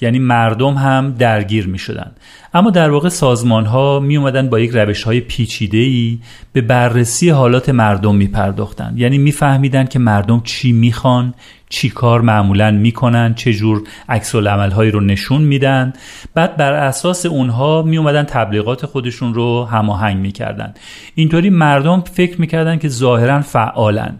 یعنی 0.00 0.18
مردم 0.18 0.74
هم 0.74 1.14
درگیر 1.18 1.66
می 1.66 1.78
شدن. 1.78 2.12
اما 2.54 2.70
در 2.70 2.90
واقع 2.90 3.08
سازمان 3.08 3.66
ها 3.66 4.00
می 4.00 4.16
اومدن 4.16 4.48
با 4.48 4.60
یک 4.60 4.70
روش 4.74 5.02
های 5.02 5.20
پیچیده 5.20 5.78
ای 5.78 6.18
به 6.52 6.60
بررسی 6.60 7.30
حالات 7.30 7.68
مردم 7.68 8.14
می 8.14 8.26
پرداختن. 8.26 8.94
یعنی 8.96 9.18
می 9.18 9.32
فهمیدن 9.32 9.84
که 9.84 9.98
مردم 9.98 10.40
چی 10.44 10.72
می‌خوان 10.72 11.34
چی 11.68 11.90
کار 11.90 12.20
معمولا 12.20 12.70
می‌کنن 12.70 13.34
چه 13.34 13.52
جور 13.52 13.82
عکس 14.08 14.34
هایی 14.34 14.90
رو 14.90 15.00
نشون 15.00 15.42
میدن 15.42 15.92
بعد 16.34 16.56
بر 16.56 16.72
اساس 16.72 17.26
اونها 17.26 17.82
می 17.82 17.96
اومدن 17.96 18.22
تبلیغات 18.22 18.86
خودشون 18.86 19.34
رو 19.34 19.64
هماهنگ 19.64 20.16
می‌کردن 20.16 20.74
اینطوری 21.14 21.50
مردم 21.50 22.00
فکر 22.00 22.40
می‌کردن 22.40 22.78
که 22.78 22.88
ظاهرا 22.88 23.40
فعالن 23.40 24.18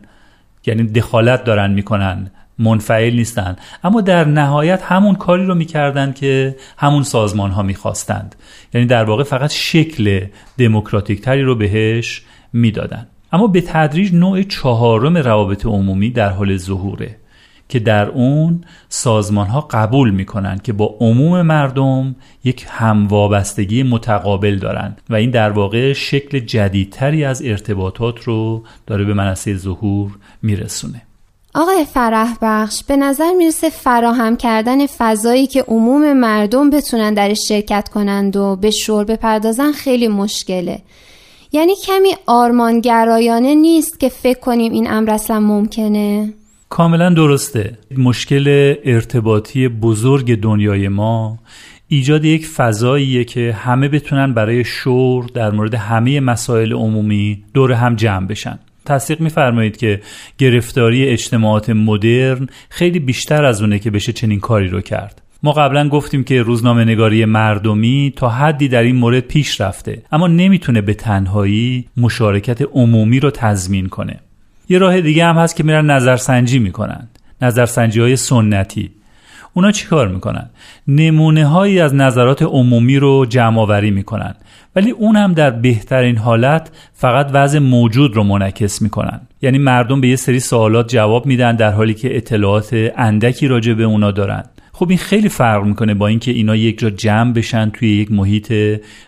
یعنی 0.66 0.82
دخالت 0.82 1.44
دارن 1.44 1.70
می‌کنن 1.70 2.30
منفعل 2.58 3.14
نیستن. 3.14 3.56
اما 3.84 4.00
در 4.00 4.24
نهایت 4.24 4.82
همون 4.82 5.14
کاری 5.14 5.46
رو 5.46 5.54
می‌کردن 5.54 6.12
که 6.12 6.56
همون 6.78 7.02
سازمان 7.02 7.50
ها 7.50 7.62
می‌خواستند. 7.62 8.34
یعنی 8.74 8.86
در 8.86 9.04
واقع 9.04 9.22
فقط 9.22 9.52
شکل 9.52 10.26
دموکراتیک 10.58 11.20
تری 11.20 11.42
رو 11.42 11.54
بهش 11.54 12.22
می‌دادن. 12.52 13.06
اما 13.32 13.46
به 13.46 13.60
تدریج 13.60 14.14
نوع 14.14 14.42
چهارم 14.42 15.16
روابط 15.16 15.66
عمومی 15.66 16.10
در 16.10 16.30
حال 16.30 16.56
ظهوره 16.56 17.16
که 17.68 17.78
در 17.78 18.08
اون 18.08 18.64
سازمان 18.88 19.46
ها 19.46 19.60
قبول 19.60 20.10
می‌کنن 20.10 20.58
که 20.58 20.72
با 20.72 20.96
عموم 21.00 21.42
مردم 21.42 22.16
یک 22.44 22.66
هموابستگی 22.68 23.82
متقابل 23.82 24.58
دارند 24.58 25.00
و 25.10 25.14
این 25.14 25.30
در 25.30 25.50
واقع 25.50 25.92
شکل 25.92 26.38
جدیدتری 26.38 27.24
از 27.24 27.42
ارتباطات 27.42 28.22
رو 28.22 28.64
داره 28.86 29.04
به 29.04 29.14
منصه 29.14 29.56
ظهور 29.56 30.18
میرسونه. 30.42 31.02
آقای 31.54 31.84
فرح 31.84 32.36
بخش 32.42 32.84
به 32.84 32.96
نظر 32.96 33.32
می‌رسه 33.38 33.70
فراهم 33.70 34.36
کردن 34.36 34.86
فضایی 34.86 35.46
که 35.46 35.62
عموم 35.68 36.12
مردم 36.12 36.70
بتونن 36.70 37.14
درش 37.14 37.38
شرکت 37.48 37.88
کنند 37.88 38.36
و 38.36 38.56
به 38.56 38.70
شور 38.70 39.04
بپردازن 39.04 39.72
خیلی 39.72 40.08
مشکله. 40.08 40.78
یعنی 41.52 41.72
کمی 41.86 42.08
آرمانگرایانه 42.26 43.54
نیست 43.54 44.00
که 44.00 44.08
فکر 44.08 44.38
کنیم 44.38 44.72
این 44.72 44.90
امر 44.90 45.10
اصلا 45.10 45.40
ممکنه؟ 45.40 46.32
کاملا 46.68 47.10
درسته. 47.10 47.78
مشکل 47.98 48.74
ارتباطی 48.84 49.68
بزرگ 49.68 50.40
دنیای 50.40 50.88
ما 50.88 51.38
ایجاد 51.88 52.24
یک 52.24 52.46
فضاییه 52.46 53.24
که 53.24 53.52
همه 53.52 53.88
بتونن 53.88 54.34
برای 54.34 54.64
شور 54.64 55.24
در 55.34 55.50
مورد 55.50 55.74
همه 55.74 56.20
مسائل 56.20 56.72
عمومی 56.72 57.44
دور 57.54 57.72
هم 57.72 57.96
جمع 57.96 58.26
بشن. 58.26 58.58
تصدیق 58.86 59.20
میفرمایید 59.20 59.76
که 59.76 60.00
گرفتاری 60.38 61.08
اجتماعات 61.08 61.70
مدرن 61.70 62.46
خیلی 62.68 62.98
بیشتر 62.98 63.44
از 63.44 63.60
اونه 63.60 63.78
که 63.78 63.90
بشه 63.90 64.12
چنین 64.12 64.40
کاری 64.40 64.68
رو 64.68 64.80
کرد. 64.80 65.22
ما 65.42 65.52
قبلا 65.52 65.88
گفتیم 65.88 66.24
که 66.24 66.42
روزنامه 66.42 66.84
نگاری 66.84 67.24
مردمی 67.24 68.12
تا 68.16 68.28
حدی 68.28 68.68
در 68.68 68.82
این 68.82 68.96
مورد 68.96 69.20
پیش 69.20 69.60
رفته 69.60 70.02
اما 70.12 70.26
نمی‌تونه 70.26 70.80
به 70.80 70.94
تنهایی 70.94 71.88
مشارکت 71.96 72.62
عمومی 72.62 73.20
رو 73.20 73.30
تضمین 73.30 73.86
کنه. 73.86 74.20
یه 74.68 74.78
راه 74.78 75.00
دیگه 75.00 75.24
هم 75.24 75.36
هست 75.36 75.56
که 75.56 75.64
میرن 75.64 75.90
نظرسنجی 75.90 76.58
می‌کنن 76.58 77.08
نظرسنجی 77.42 78.00
های 78.00 78.16
سنتی. 78.16 78.90
اونا 79.56 79.72
چیکار 79.72 80.08
می‌کنن؟ 80.08 80.50
نمونه 80.88 81.46
هایی 81.46 81.80
از 81.80 81.94
نظرات 81.94 82.42
عمومی 82.42 82.98
رو 82.98 83.26
جمع 83.26 83.60
آوری 83.60 83.90
می‌کنن. 83.90 84.34
ولی 84.76 84.90
اون 84.90 85.16
هم 85.16 85.32
در 85.32 85.50
بهترین 85.50 86.16
حالت 86.16 86.70
فقط 86.92 87.30
وضع 87.32 87.58
موجود 87.58 88.16
رو 88.16 88.24
منعکس 88.24 88.82
می‌کنن. 88.82 89.20
یعنی 89.42 89.58
مردم 89.58 90.00
به 90.00 90.08
یه 90.08 90.16
سری 90.16 90.40
سوالات 90.40 90.88
جواب 90.88 91.26
میدن 91.26 91.56
در 91.56 91.70
حالی 91.70 91.94
که 91.94 92.16
اطلاعات 92.16 92.90
اندکی 92.96 93.48
راجع 93.48 93.72
به 93.72 93.82
اونا 93.82 94.10
دارن. 94.10 94.44
خب 94.72 94.88
این 94.88 94.98
خیلی 94.98 95.28
فرق 95.28 95.64
می‌کنه 95.64 95.94
با 95.94 96.06
اینکه 96.06 96.30
اینا 96.30 96.56
یک 96.56 96.78
جا 96.78 96.90
جمع 96.90 97.32
بشن 97.32 97.70
توی 97.70 97.96
یک 97.96 98.12
محیط 98.12 98.52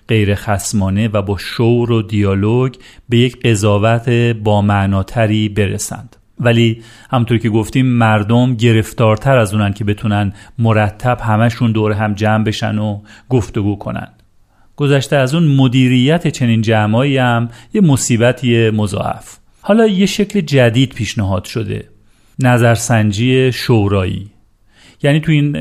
غیر 0.08 0.34
خسمانه 0.34 1.08
و 1.08 1.22
با 1.22 1.36
شور 1.38 1.92
و 1.92 2.02
دیالوگ 2.02 2.74
به 3.08 3.18
یک 3.18 3.42
قضاوت 3.42 4.08
با 4.44 4.62
معناتری 4.62 5.48
برسند. 5.48 6.16
ولی 6.40 6.82
همطور 7.10 7.38
که 7.38 7.50
گفتیم 7.50 7.86
مردم 7.86 8.54
گرفتارتر 8.54 9.38
از 9.38 9.54
اونن 9.54 9.72
که 9.72 9.84
بتونن 9.84 10.32
مرتب 10.58 11.20
همشون 11.20 11.72
دور 11.72 11.92
هم 11.92 12.14
جمع 12.14 12.44
بشن 12.44 12.78
و 12.78 13.00
گفتگو 13.28 13.76
کنن. 13.76 14.08
گذشته 14.76 15.16
از 15.16 15.34
اون 15.34 15.56
مدیریت 15.56 16.28
چنین 16.28 16.62
جمعایی 16.62 17.16
هم 17.16 17.48
یه 17.74 17.80
مصیبتی 17.80 18.70
مضاعف. 18.70 19.36
حالا 19.60 19.86
یه 19.86 20.06
شکل 20.06 20.40
جدید 20.40 20.94
پیشنهاد 20.94 21.44
شده. 21.44 21.88
نظرسنجی 22.38 23.52
شورایی. 23.52 24.30
یعنی 25.02 25.20
تو 25.20 25.32
این 25.32 25.56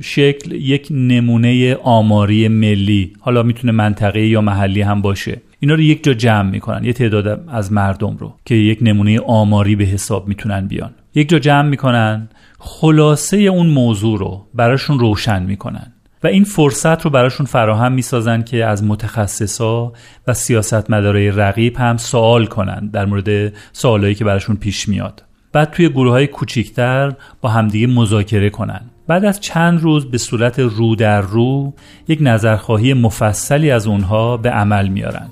شکل 0.00 0.52
یک 0.52 0.88
نمونه 0.90 1.74
آماری 1.74 2.48
ملی. 2.48 3.12
حالا 3.20 3.42
می‌تونه 3.42 3.72
منطقه 3.72 4.26
یا 4.26 4.40
محلی 4.40 4.82
هم 4.82 5.02
باشه. 5.02 5.40
اینا 5.62 5.74
رو 5.74 5.80
یک 5.80 6.04
جا 6.04 6.14
جمع 6.14 6.50
می‌کنن 6.50 6.84
یه 6.84 6.92
تعداد 6.92 7.44
از 7.48 7.72
مردم 7.72 8.16
رو 8.16 8.34
که 8.44 8.54
یک 8.54 8.78
نمونه 8.82 9.20
آماری 9.20 9.76
به 9.76 9.84
حساب 9.84 10.28
می‌تونن 10.28 10.66
بیان. 10.66 10.90
یک 11.14 11.28
جا 11.28 11.38
جمع 11.38 11.68
می‌کنن 11.68 12.28
خلاصه 12.58 13.36
اون 13.36 13.66
موضوع 13.66 14.18
رو 14.18 14.46
براشون 14.54 14.98
روشن 14.98 15.42
می‌کنن 15.42 15.92
و 16.22 16.26
این 16.26 16.44
فرصت 16.44 17.02
رو 17.02 17.10
براشون 17.10 17.46
فراهم 17.46 17.92
می‌سازن 17.92 18.42
که 18.42 18.64
از 18.64 18.84
متخصصا 18.84 19.92
و 20.26 20.34
سیاستمدارای 20.34 21.30
رقیب 21.30 21.76
هم 21.76 21.96
سوال 21.96 22.46
کنن 22.46 22.90
در 22.92 23.04
مورد 23.04 23.52
سوالایی 23.72 24.14
که 24.14 24.24
براشون 24.24 24.56
پیش 24.56 24.88
میاد. 24.88 25.22
بعد 25.52 25.70
توی 25.70 25.88
گروه 25.88 26.12
های 26.12 26.26
کوچیکتر 26.26 27.12
با 27.40 27.48
همدیگه 27.48 27.86
مذاکره 27.86 28.50
کنن. 28.50 28.80
بعد 29.06 29.24
از 29.24 29.40
چند 29.40 29.80
روز 29.80 30.10
به 30.10 30.18
صورت 30.18 30.58
رو 30.58 30.94
در 30.96 31.20
رو 31.20 31.74
یک 32.08 32.18
نظرخواهی 32.22 32.94
مفصلی 32.94 33.70
از 33.70 33.86
اونها 33.86 34.36
به 34.36 34.50
عمل 34.50 34.88
میارن. 34.88 35.28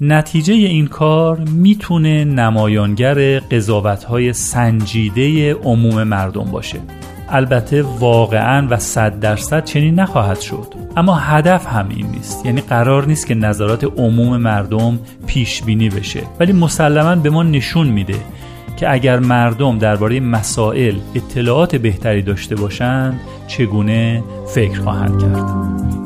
نتیجه 0.00 0.54
این 0.54 0.86
کار 0.86 1.38
می‌تونه 1.38 2.24
نمایانگر 2.24 3.38
قضاوتهای 3.38 4.32
سنجیده 4.32 5.54
عموم 5.54 6.02
مردم 6.02 6.44
باشه. 6.44 6.78
البته 7.28 7.82
واقعا 7.82 8.66
و 8.70 8.76
صد 8.76 9.20
درصد 9.20 9.64
چنین 9.64 9.94
نخواهد 9.94 10.40
شد. 10.40 10.74
اما 10.96 11.14
هدف 11.14 11.66
هم 11.66 11.88
این 11.88 12.06
نیست. 12.06 12.46
یعنی 12.46 12.60
قرار 12.60 13.06
نیست 13.06 13.26
که 13.26 13.34
نظرات 13.34 13.84
عموم 13.84 14.36
مردم 14.36 14.98
پیش 15.26 15.62
بینی 15.62 15.88
بشه. 15.88 16.22
ولی 16.40 16.52
مسلما 16.52 17.16
به 17.16 17.30
ما 17.30 17.42
نشون 17.42 17.86
میده 17.86 18.16
که 18.76 18.92
اگر 18.92 19.18
مردم 19.18 19.78
درباره 19.78 20.20
مسائل 20.20 20.94
اطلاعات 21.14 21.76
بهتری 21.76 22.22
داشته 22.22 22.56
باشند 22.56 23.20
چگونه 23.46 24.24
فکر 24.54 24.80
خواهند 24.80 25.20
کرد؟ 25.20 26.05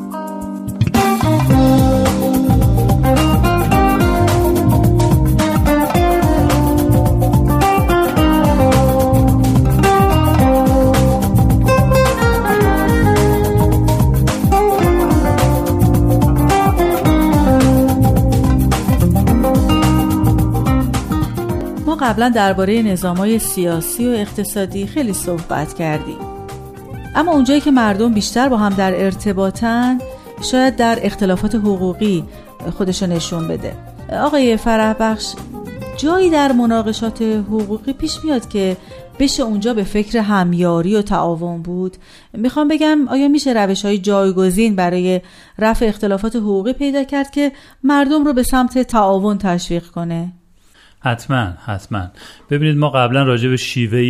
قبلا 22.20 22.32
درباره 22.32 22.82
نظامای 22.82 23.38
سیاسی 23.38 24.08
و 24.08 24.10
اقتصادی 24.10 24.86
خیلی 24.86 25.12
صحبت 25.12 25.74
کردیم. 25.74 26.18
اما 27.14 27.32
اونجایی 27.32 27.60
که 27.60 27.70
مردم 27.70 28.14
بیشتر 28.14 28.48
با 28.48 28.56
هم 28.56 28.74
در 28.74 29.04
ارتباطن 29.04 29.98
شاید 30.42 30.76
در 30.76 30.98
اختلافات 31.02 31.54
حقوقی 31.54 32.24
خودشو 32.78 33.06
نشون 33.06 33.48
بده. 33.48 33.72
آقای 34.12 34.56
فرح 34.56 34.94
بخش 35.00 35.34
جایی 35.96 36.30
در 36.30 36.52
مناقشات 36.52 37.22
حقوقی 37.22 37.92
پیش 37.92 38.24
میاد 38.24 38.48
که 38.48 38.76
بشه 39.18 39.42
اونجا 39.42 39.74
به 39.74 39.84
فکر 39.84 40.18
همیاری 40.18 40.96
و 40.96 41.02
تعاون 41.02 41.62
بود؟ 41.62 41.96
می‌خوام 42.32 42.68
بگم 42.68 43.08
آیا 43.08 43.28
میشه 43.28 43.52
روش 43.52 43.84
های 43.84 43.98
جایگزین 43.98 44.76
برای 44.76 45.20
رفع 45.58 45.86
اختلافات 45.86 46.36
حقوقی 46.36 46.72
پیدا 46.72 47.04
کرد 47.04 47.30
که 47.30 47.52
مردم 47.84 48.24
رو 48.24 48.32
به 48.32 48.42
سمت 48.42 48.78
تعاون 48.78 49.38
تشویق 49.38 49.86
کنه؟ 49.86 50.32
حتما 51.00 51.52
حتما. 51.64 52.10
ببینید 52.50 52.76
ما 52.76 52.90
قبلا 52.90 53.22
راجع 53.22 53.48
به 53.48 53.56
شیوه 53.56 54.00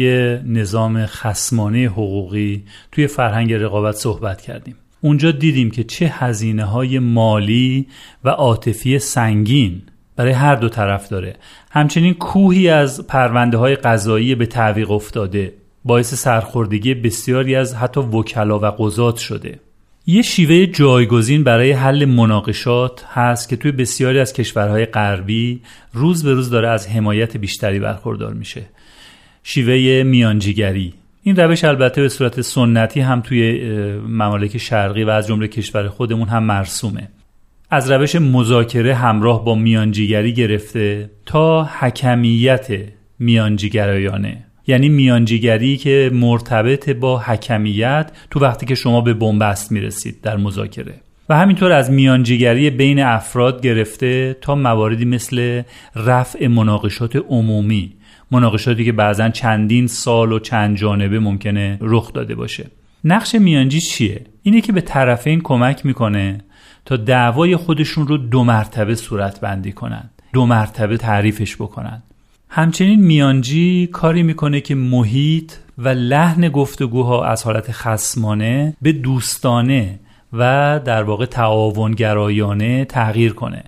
نظام 0.47 1.07
خسمانه 1.07 1.87
حقوقی 1.87 2.65
توی 2.93 3.07
فرهنگ 3.07 3.53
رقابت 3.53 3.95
صحبت 3.95 4.41
کردیم. 4.41 4.77
اونجا 5.01 5.31
دیدیم 5.31 5.71
که 5.71 5.85
چه 5.85 6.07
هزینه 6.07 6.65
های 6.65 6.99
مالی 6.99 7.87
و 8.25 8.29
عاطفی 8.29 8.99
سنگین 8.99 9.83
برای 10.17 10.33
هر 10.33 10.55
دو 10.55 10.69
طرف 10.69 11.09
داره. 11.09 11.37
همچنین 11.71 12.15
کوهی 12.15 12.69
از 12.69 13.07
پرونده 13.07 13.57
های 13.57 13.77
قضایی 13.77 14.35
به 14.35 14.47
تعویق 14.47 14.91
افتاده 14.91 15.55
باعث 15.85 16.15
سرخوردگی 16.15 16.95
بسیاری 16.95 17.55
از 17.55 17.75
حتی 17.75 18.01
وکلا 18.01 18.59
و 18.59 18.67
قضات 18.67 19.17
شده. 19.17 19.61
یه 20.11 20.23
شیوه 20.23 20.67
جایگزین 20.67 21.45
برای 21.45 21.73
حل 21.73 22.05
مناقشات 22.05 23.05
هست 23.09 23.49
که 23.49 23.57
توی 23.57 23.73
بسیاری 23.73 24.19
از 24.19 24.33
کشورهای 24.33 24.87
غربی 24.87 25.61
روز 25.93 26.25
به 26.25 26.35
روز 26.35 26.51
داره 26.51 26.69
از 26.69 26.89
حمایت 26.89 27.37
بیشتری 27.37 27.79
برخوردار 27.79 28.35
میشه. 28.35 28.63
شیوه 29.43 30.03
میانجیگری. 30.03 30.95
این 31.23 31.37
روش 31.37 31.65
البته 31.65 32.03
به 32.03 32.09
صورت 32.09 32.41
سنتی 32.41 33.01
هم 33.01 33.21
توی 33.21 33.63
ممالک 34.09 34.59
شرقی 34.59 35.05
و 35.05 35.11
از 35.11 35.27
جمله 35.27 35.49
کشور 35.49 35.89
خودمون 35.89 36.29
هم 36.29 36.45
مرسومه. 36.45 37.09
از 37.71 37.91
روش 37.91 38.15
مذاکره 38.15 38.95
همراه 38.95 39.45
با 39.45 39.55
میانجیگری 39.55 40.33
گرفته 40.33 41.11
تا 41.27 41.65
حکمیت 41.65 42.69
میانجیگرایانه. 43.19 44.45
یعنی 44.71 44.89
میانجیگری 44.89 45.77
که 45.77 46.11
مرتبط 46.15 46.91
با 46.91 47.19
حکمیت 47.19 48.11
تو 48.31 48.41
وقتی 48.41 48.67
که 48.67 48.75
شما 48.75 49.01
به 49.01 49.15
بنبست 49.15 49.73
می‌رسید 49.73 50.21
در 50.21 50.37
مذاکره. 50.37 50.95
و 51.29 51.37
همینطور 51.37 51.73
از 51.73 51.91
میانجیگری 51.91 52.71
بین 52.71 53.03
افراد 53.03 53.63
گرفته 53.63 54.37
تا 54.41 54.55
مواردی 54.55 55.05
مثل 55.05 55.63
رفع 55.97 56.47
مناقشات 56.47 57.17
عمومی 57.17 57.93
مناقشاتی 58.31 58.85
که 58.85 58.93
بعضا 58.93 59.29
چندین 59.29 59.87
سال 59.87 60.33
و 60.33 60.39
چند 60.39 60.77
جانبه 60.77 61.21
ممکنه 61.21 61.79
رخ 61.81 62.13
داده 62.13 62.35
باشه. 62.35 62.67
نقش 63.05 63.35
میانجی 63.35 63.81
چیه؟ 63.81 64.21
اینه 64.43 64.61
که 64.61 64.73
به 64.73 64.81
طرفین 64.81 65.41
کمک 65.41 65.87
می‌کنه 65.87 66.39
تا 66.85 66.97
دعوای 66.97 67.57
خودشون 67.57 68.07
رو 68.07 68.17
دو 68.17 68.45
مرتبه 68.45 68.95
صورت 68.95 69.41
بندی 69.41 69.73
کنند 69.73 70.11
دو 70.33 70.47
مرتبه 70.47 70.97
تعریفش 70.97 71.57
بکنند 71.57 72.03
همچنین 72.53 73.01
میانجی 73.01 73.87
کاری 73.93 74.23
می‌کنه 74.23 74.61
که 74.61 74.75
محیط 74.75 75.53
و 75.79 75.89
لحن 75.89 76.49
گفتگوها 76.49 77.25
از 77.25 77.45
حالت 77.45 77.73
خسمانه 77.73 78.77
به 78.83 78.93
دوستانه 78.93 79.99
و 80.33 80.81
در 80.85 81.03
واقع 81.03 81.27
تعاونگرایانه 81.27 82.85
تغییر 82.85 83.33
کنه 83.33 83.65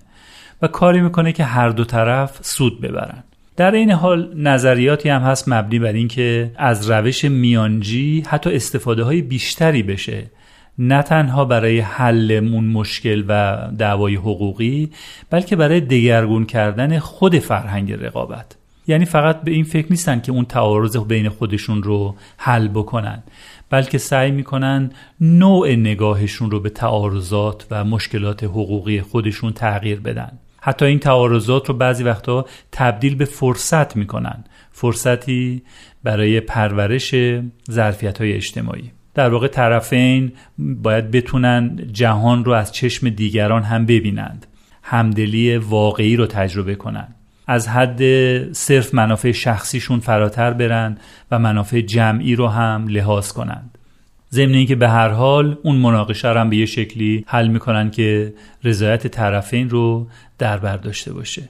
و 0.61 0.67
کاری 0.67 1.01
می‌کنه 1.01 1.31
که 1.31 1.43
هر 1.43 1.69
دو 1.69 1.83
طرف 1.83 2.39
سود 2.41 2.81
ببرن. 2.81 3.23
در 3.57 3.71
این 3.71 3.91
حال 3.91 4.33
نظریاتی 4.35 5.09
هم 5.09 5.21
هست 5.21 5.49
مبنی 5.49 5.79
بر 5.79 5.93
اینکه 5.93 6.51
از 6.55 6.89
روش 6.89 7.25
میانجی 7.25 8.23
حتی 8.27 8.55
استفاده 8.55 9.03
های 9.03 9.21
بیشتری 9.21 9.83
بشه 9.83 10.31
نه 10.77 11.01
تنها 11.01 11.45
برای 11.45 11.79
حل 11.79 12.31
اون 12.31 12.65
مشکل 12.65 13.23
و 13.27 13.57
دعوای 13.77 14.15
حقوقی 14.15 14.89
بلکه 15.29 15.55
برای 15.55 15.81
دگرگون 15.81 16.45
کردن 16.45 16.99
خود 16.99 17.39
فرهنگ 17.39 17.91
رقابت. 17.91 18.55
یعنی 18.87 19.05
فقط 19.05 19.41
به 19.41 19.51
این 19.51 19.63
فکر 19.63 19.87
نیستن 19.89 20.19
که 20.19 20.31
اون 20.31 20.45
تعارض 20.45 20.97
بین 20.97 21.29
خودشون 21.29 21.83
رو 21.83 22.15
حل 22.37 22.67
بکنن 22.67 23.23
بلکه 23.69 23.97
سعی 23.97 24.31
می‌کنن 24.31 24.91
نوع 25.21 25.75
نگاهشون 25.75 26.51
رو 26.51 26.59
به 26.59 26.69
تعارضات 26.69 27.67
و 27.71 27.83
مشکلات 27.83 28.43
حقوقی 28.43 29.01
خودشون 29.01 29.53
تغییر 29.53 29.99
بدن. 29.99 30.39
حتی 30.61 30.85
این 30.85 30.99
تعارضات 30.99 31.69
رو 31.69 31.75
بعضی 31.75 32.03
وقتا 32.03 32.45
تبدیل 32.71 33.15
به 33.15 33.25
فرصت 33.25 33.95
می‌کنن 33.95 34.43
فرصتی 34.71 35.61
برای 36.03 36.39
پرورش 36.39 37.15
ظرفیت 37.71 38.21
های 38.21 38.33
اجتماعی. 38.33 38.91
در 39.13 39.29
واقع 39.29 39.47
طرفین 39.47 40.31
باید 40.57 41.11
بتونن 41.11 41.87
جهان 41.91 42.45
رو 42.45 42.51
از 42.51 42.71
چشم 42.71 43.09
دیگران 43.09 43.63
هم 43.63 43.85
ببینند 43.85 44.47
همدلی 44.83 45.57
واقعی 45.57 46.15
رو 46.15 46.25
تجربه 46.25 46.75
کنند 46.75 47.15
از 47.47 47.67
حد 47.67 48.01
صرف 48.53 48.93
منافع 48.93 49.31
شخصیشون 49.31 49.99
فراتر 49.99 50.53
برن 50.53 50.97
و 51.31 51.39
منافع 51.39 51.81
جمعی 51.81 52.35
رو 52.35 52.47
هم 52.47 52.87
لحاظ 52.87 53.31
کنند. 53.31 53.77
ضمن 54.31 54.53
اینکه 54.53 54.75
به 54.75 54.89
هر 54.89 55.09
حال 55.09 55.57
اون 55.63 55.75
مناقشه 55.75 56.27
رو 56.27 56.39
هم 56.39 56.49
به 56.49 56.57
یه 56.57 56.65
شکلی 56.65 57.25
حل 57.27 57.47
می‌کنن 57.47 57.91
که 57.91 58.33
رضایت 58.63 59.07
طرفین 59.07 59.69
رو 59.69 60.07
در 60.39 60.57
بر 60.57 60.77
داشته 60.77 61.13
باشه. 61.13 61.49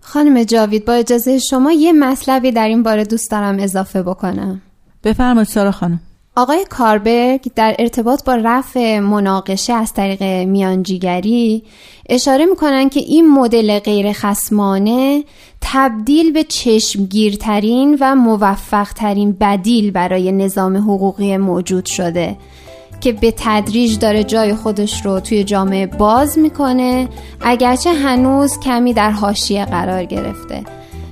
خانم 0.00 0.44
جاوید 0.44 0.84
با 0.84 0.92
اجازه 0.92 1.38
شما 1.38 1.72
یه 1.72 1.92
مطلبی 1.92 2.52
در 2.52 2.68
این 2.68 2.82
باره 2.82 3.04
دوست 3.04 3.30
دارم 3.30 3.58
اضافه 3.58 4.02
بکنم. 4.02 4.60
بفرمایید 5.04 5.48
سارا 5.48 5.70
خانم. 5.70 6.00
آقای 6.36 6.64
کاربرگ 6.70 7.40
در 7.54 7.76
ارتباط 7.78 8.24
با 8.24 8.34
رفع 8.34 8.98
مناقشه 8.98 9.72
از 9.72 9.92
طریق 9.92 10.22
میانجیگری 10.22 11.62
اشاره 12.08 12.46
می‌کنن 12.46 12.88
که 12.88 13.00
این 13.00 13.30
مدل 13.30 13.78
غیر 13.78 14.12
خسمانه 14.12 15.24
تبدیل 15.60 16.32
به 16.32 16.44
چشمگیرترین 16.44 17.98
و 18.00 18.14
موفقترین 18.14 19.32
بدیل 19.32 19.90
برای 19.90 20.32
نظام 20.32 20.76
حقوقی 20.76 21.36
موجود 21.36 21.86
شده 21.86 22.36
که 23.00 23.12
به 23.12 23.34
تدریج 23.36 23.98
داره 23.98 24.24
جای 24.24 24.54
خودش 24.54 25.06
رو 25.06 25.20
توی 25.20 25.44
جامعه 25.44 25.86
باز 25.86 26.38
می‌کنه 26.38 27.08
اگرچه 27.40 27.92
هنوز 27.92 28.58
کمی 28.58 28.92
در 28.92 29.10
حاشیه 29.10 29.64
قرار 29.64 30.04
گرفته. 30.04 30.64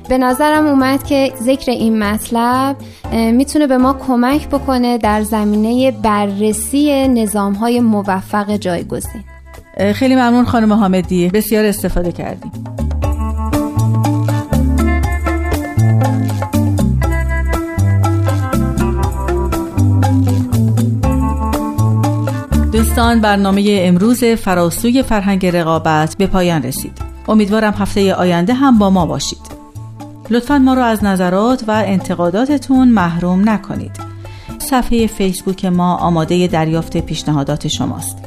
به 0.08 0.18
نظرم 0.18 0.66
اومد 0.66 1.02
که 1.02 1.32
ذکر 1.42 1.70
این 1.70 1.98
مطلب 1.98 2.76
می‌تونه 3.12 3.66
به 3.66 3.78
ما 3.78 3.92
کمک 3.92 4.48
بکنه 4.48 4.98
در 4.98 5.22
زمینه 5.22 5.90
بررسی 5.90 7.08
نظام 7.08 7.52
های 7.52 7.80
موفق 7.80 8.56
جایگزین. 8.56 9.24
خیلی 9.94 10.14
ممنون 10.14 10.44
خانم 10.44 10.72
حامدی. 10.72 11.28
بسیار 11.28 11.64
استفاده 11.64 12.12
کردیم. 12.12 12.52
دوستان 22.72 23.20
برنامه 23.20 23.78
امروز 23.80 24.24
فراسوی 24.24 25.02
فرهنگ 25.02 25.46
رقابت 25.46 26.16
به 26.18 26.26
پایان 26.26 26.62
رسید. 26.62 26.98
امیدوارم 27.28 27.74
هفته 27.78 28.14
آینده 28.14 28.54
هم 28.54 28.78
با 28.78 28.90
ما 28.90 29.06
باشید. 29.06 29.51
لطفا 30.30 30.58
ما 30.58 30.74
رو 30.74 30.82
از 30.82 31.04
نظرات 31.04 31.64
و 31.68 31.82
انتقاداتتون 31.86 32.88
محروم 32.88 33.48
نکنید. 33.48 33.96
صفحه 34.58 35.06
فیسبوک 35.06 35.64
ما 35.64 35.96
آماده 35.96 36.46
دریافت 36.46 36.96
پیشنهادات 36.96 37.68
شماست. 37.68 38.18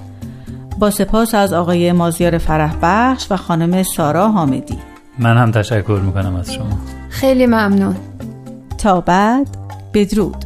با 0.80 0.90
سپاس 0.90 1.36
از 1.36 1.54
آقای 1.54 1.92
مازیار 1.92 2.38
فرح 2.38 2.76
بخش 2.82 3.28
و 3.32 3.38
خانم 3.38 3.84
سارا 3.84 4.32
حامدی. 4.32 4.78
من 5.20 5.38
هم 5.38 5.52
تشکر 5.52 6.02
می‌کنم 6.06 6.36
از 6.36 6.54
شما. 6.54 6.80
خیلی 7.10 7.46
ممنون. 7.46 7.96
تا 8.78 9.02
بعد 9.02 9.48
بدرود. 9.94 10.45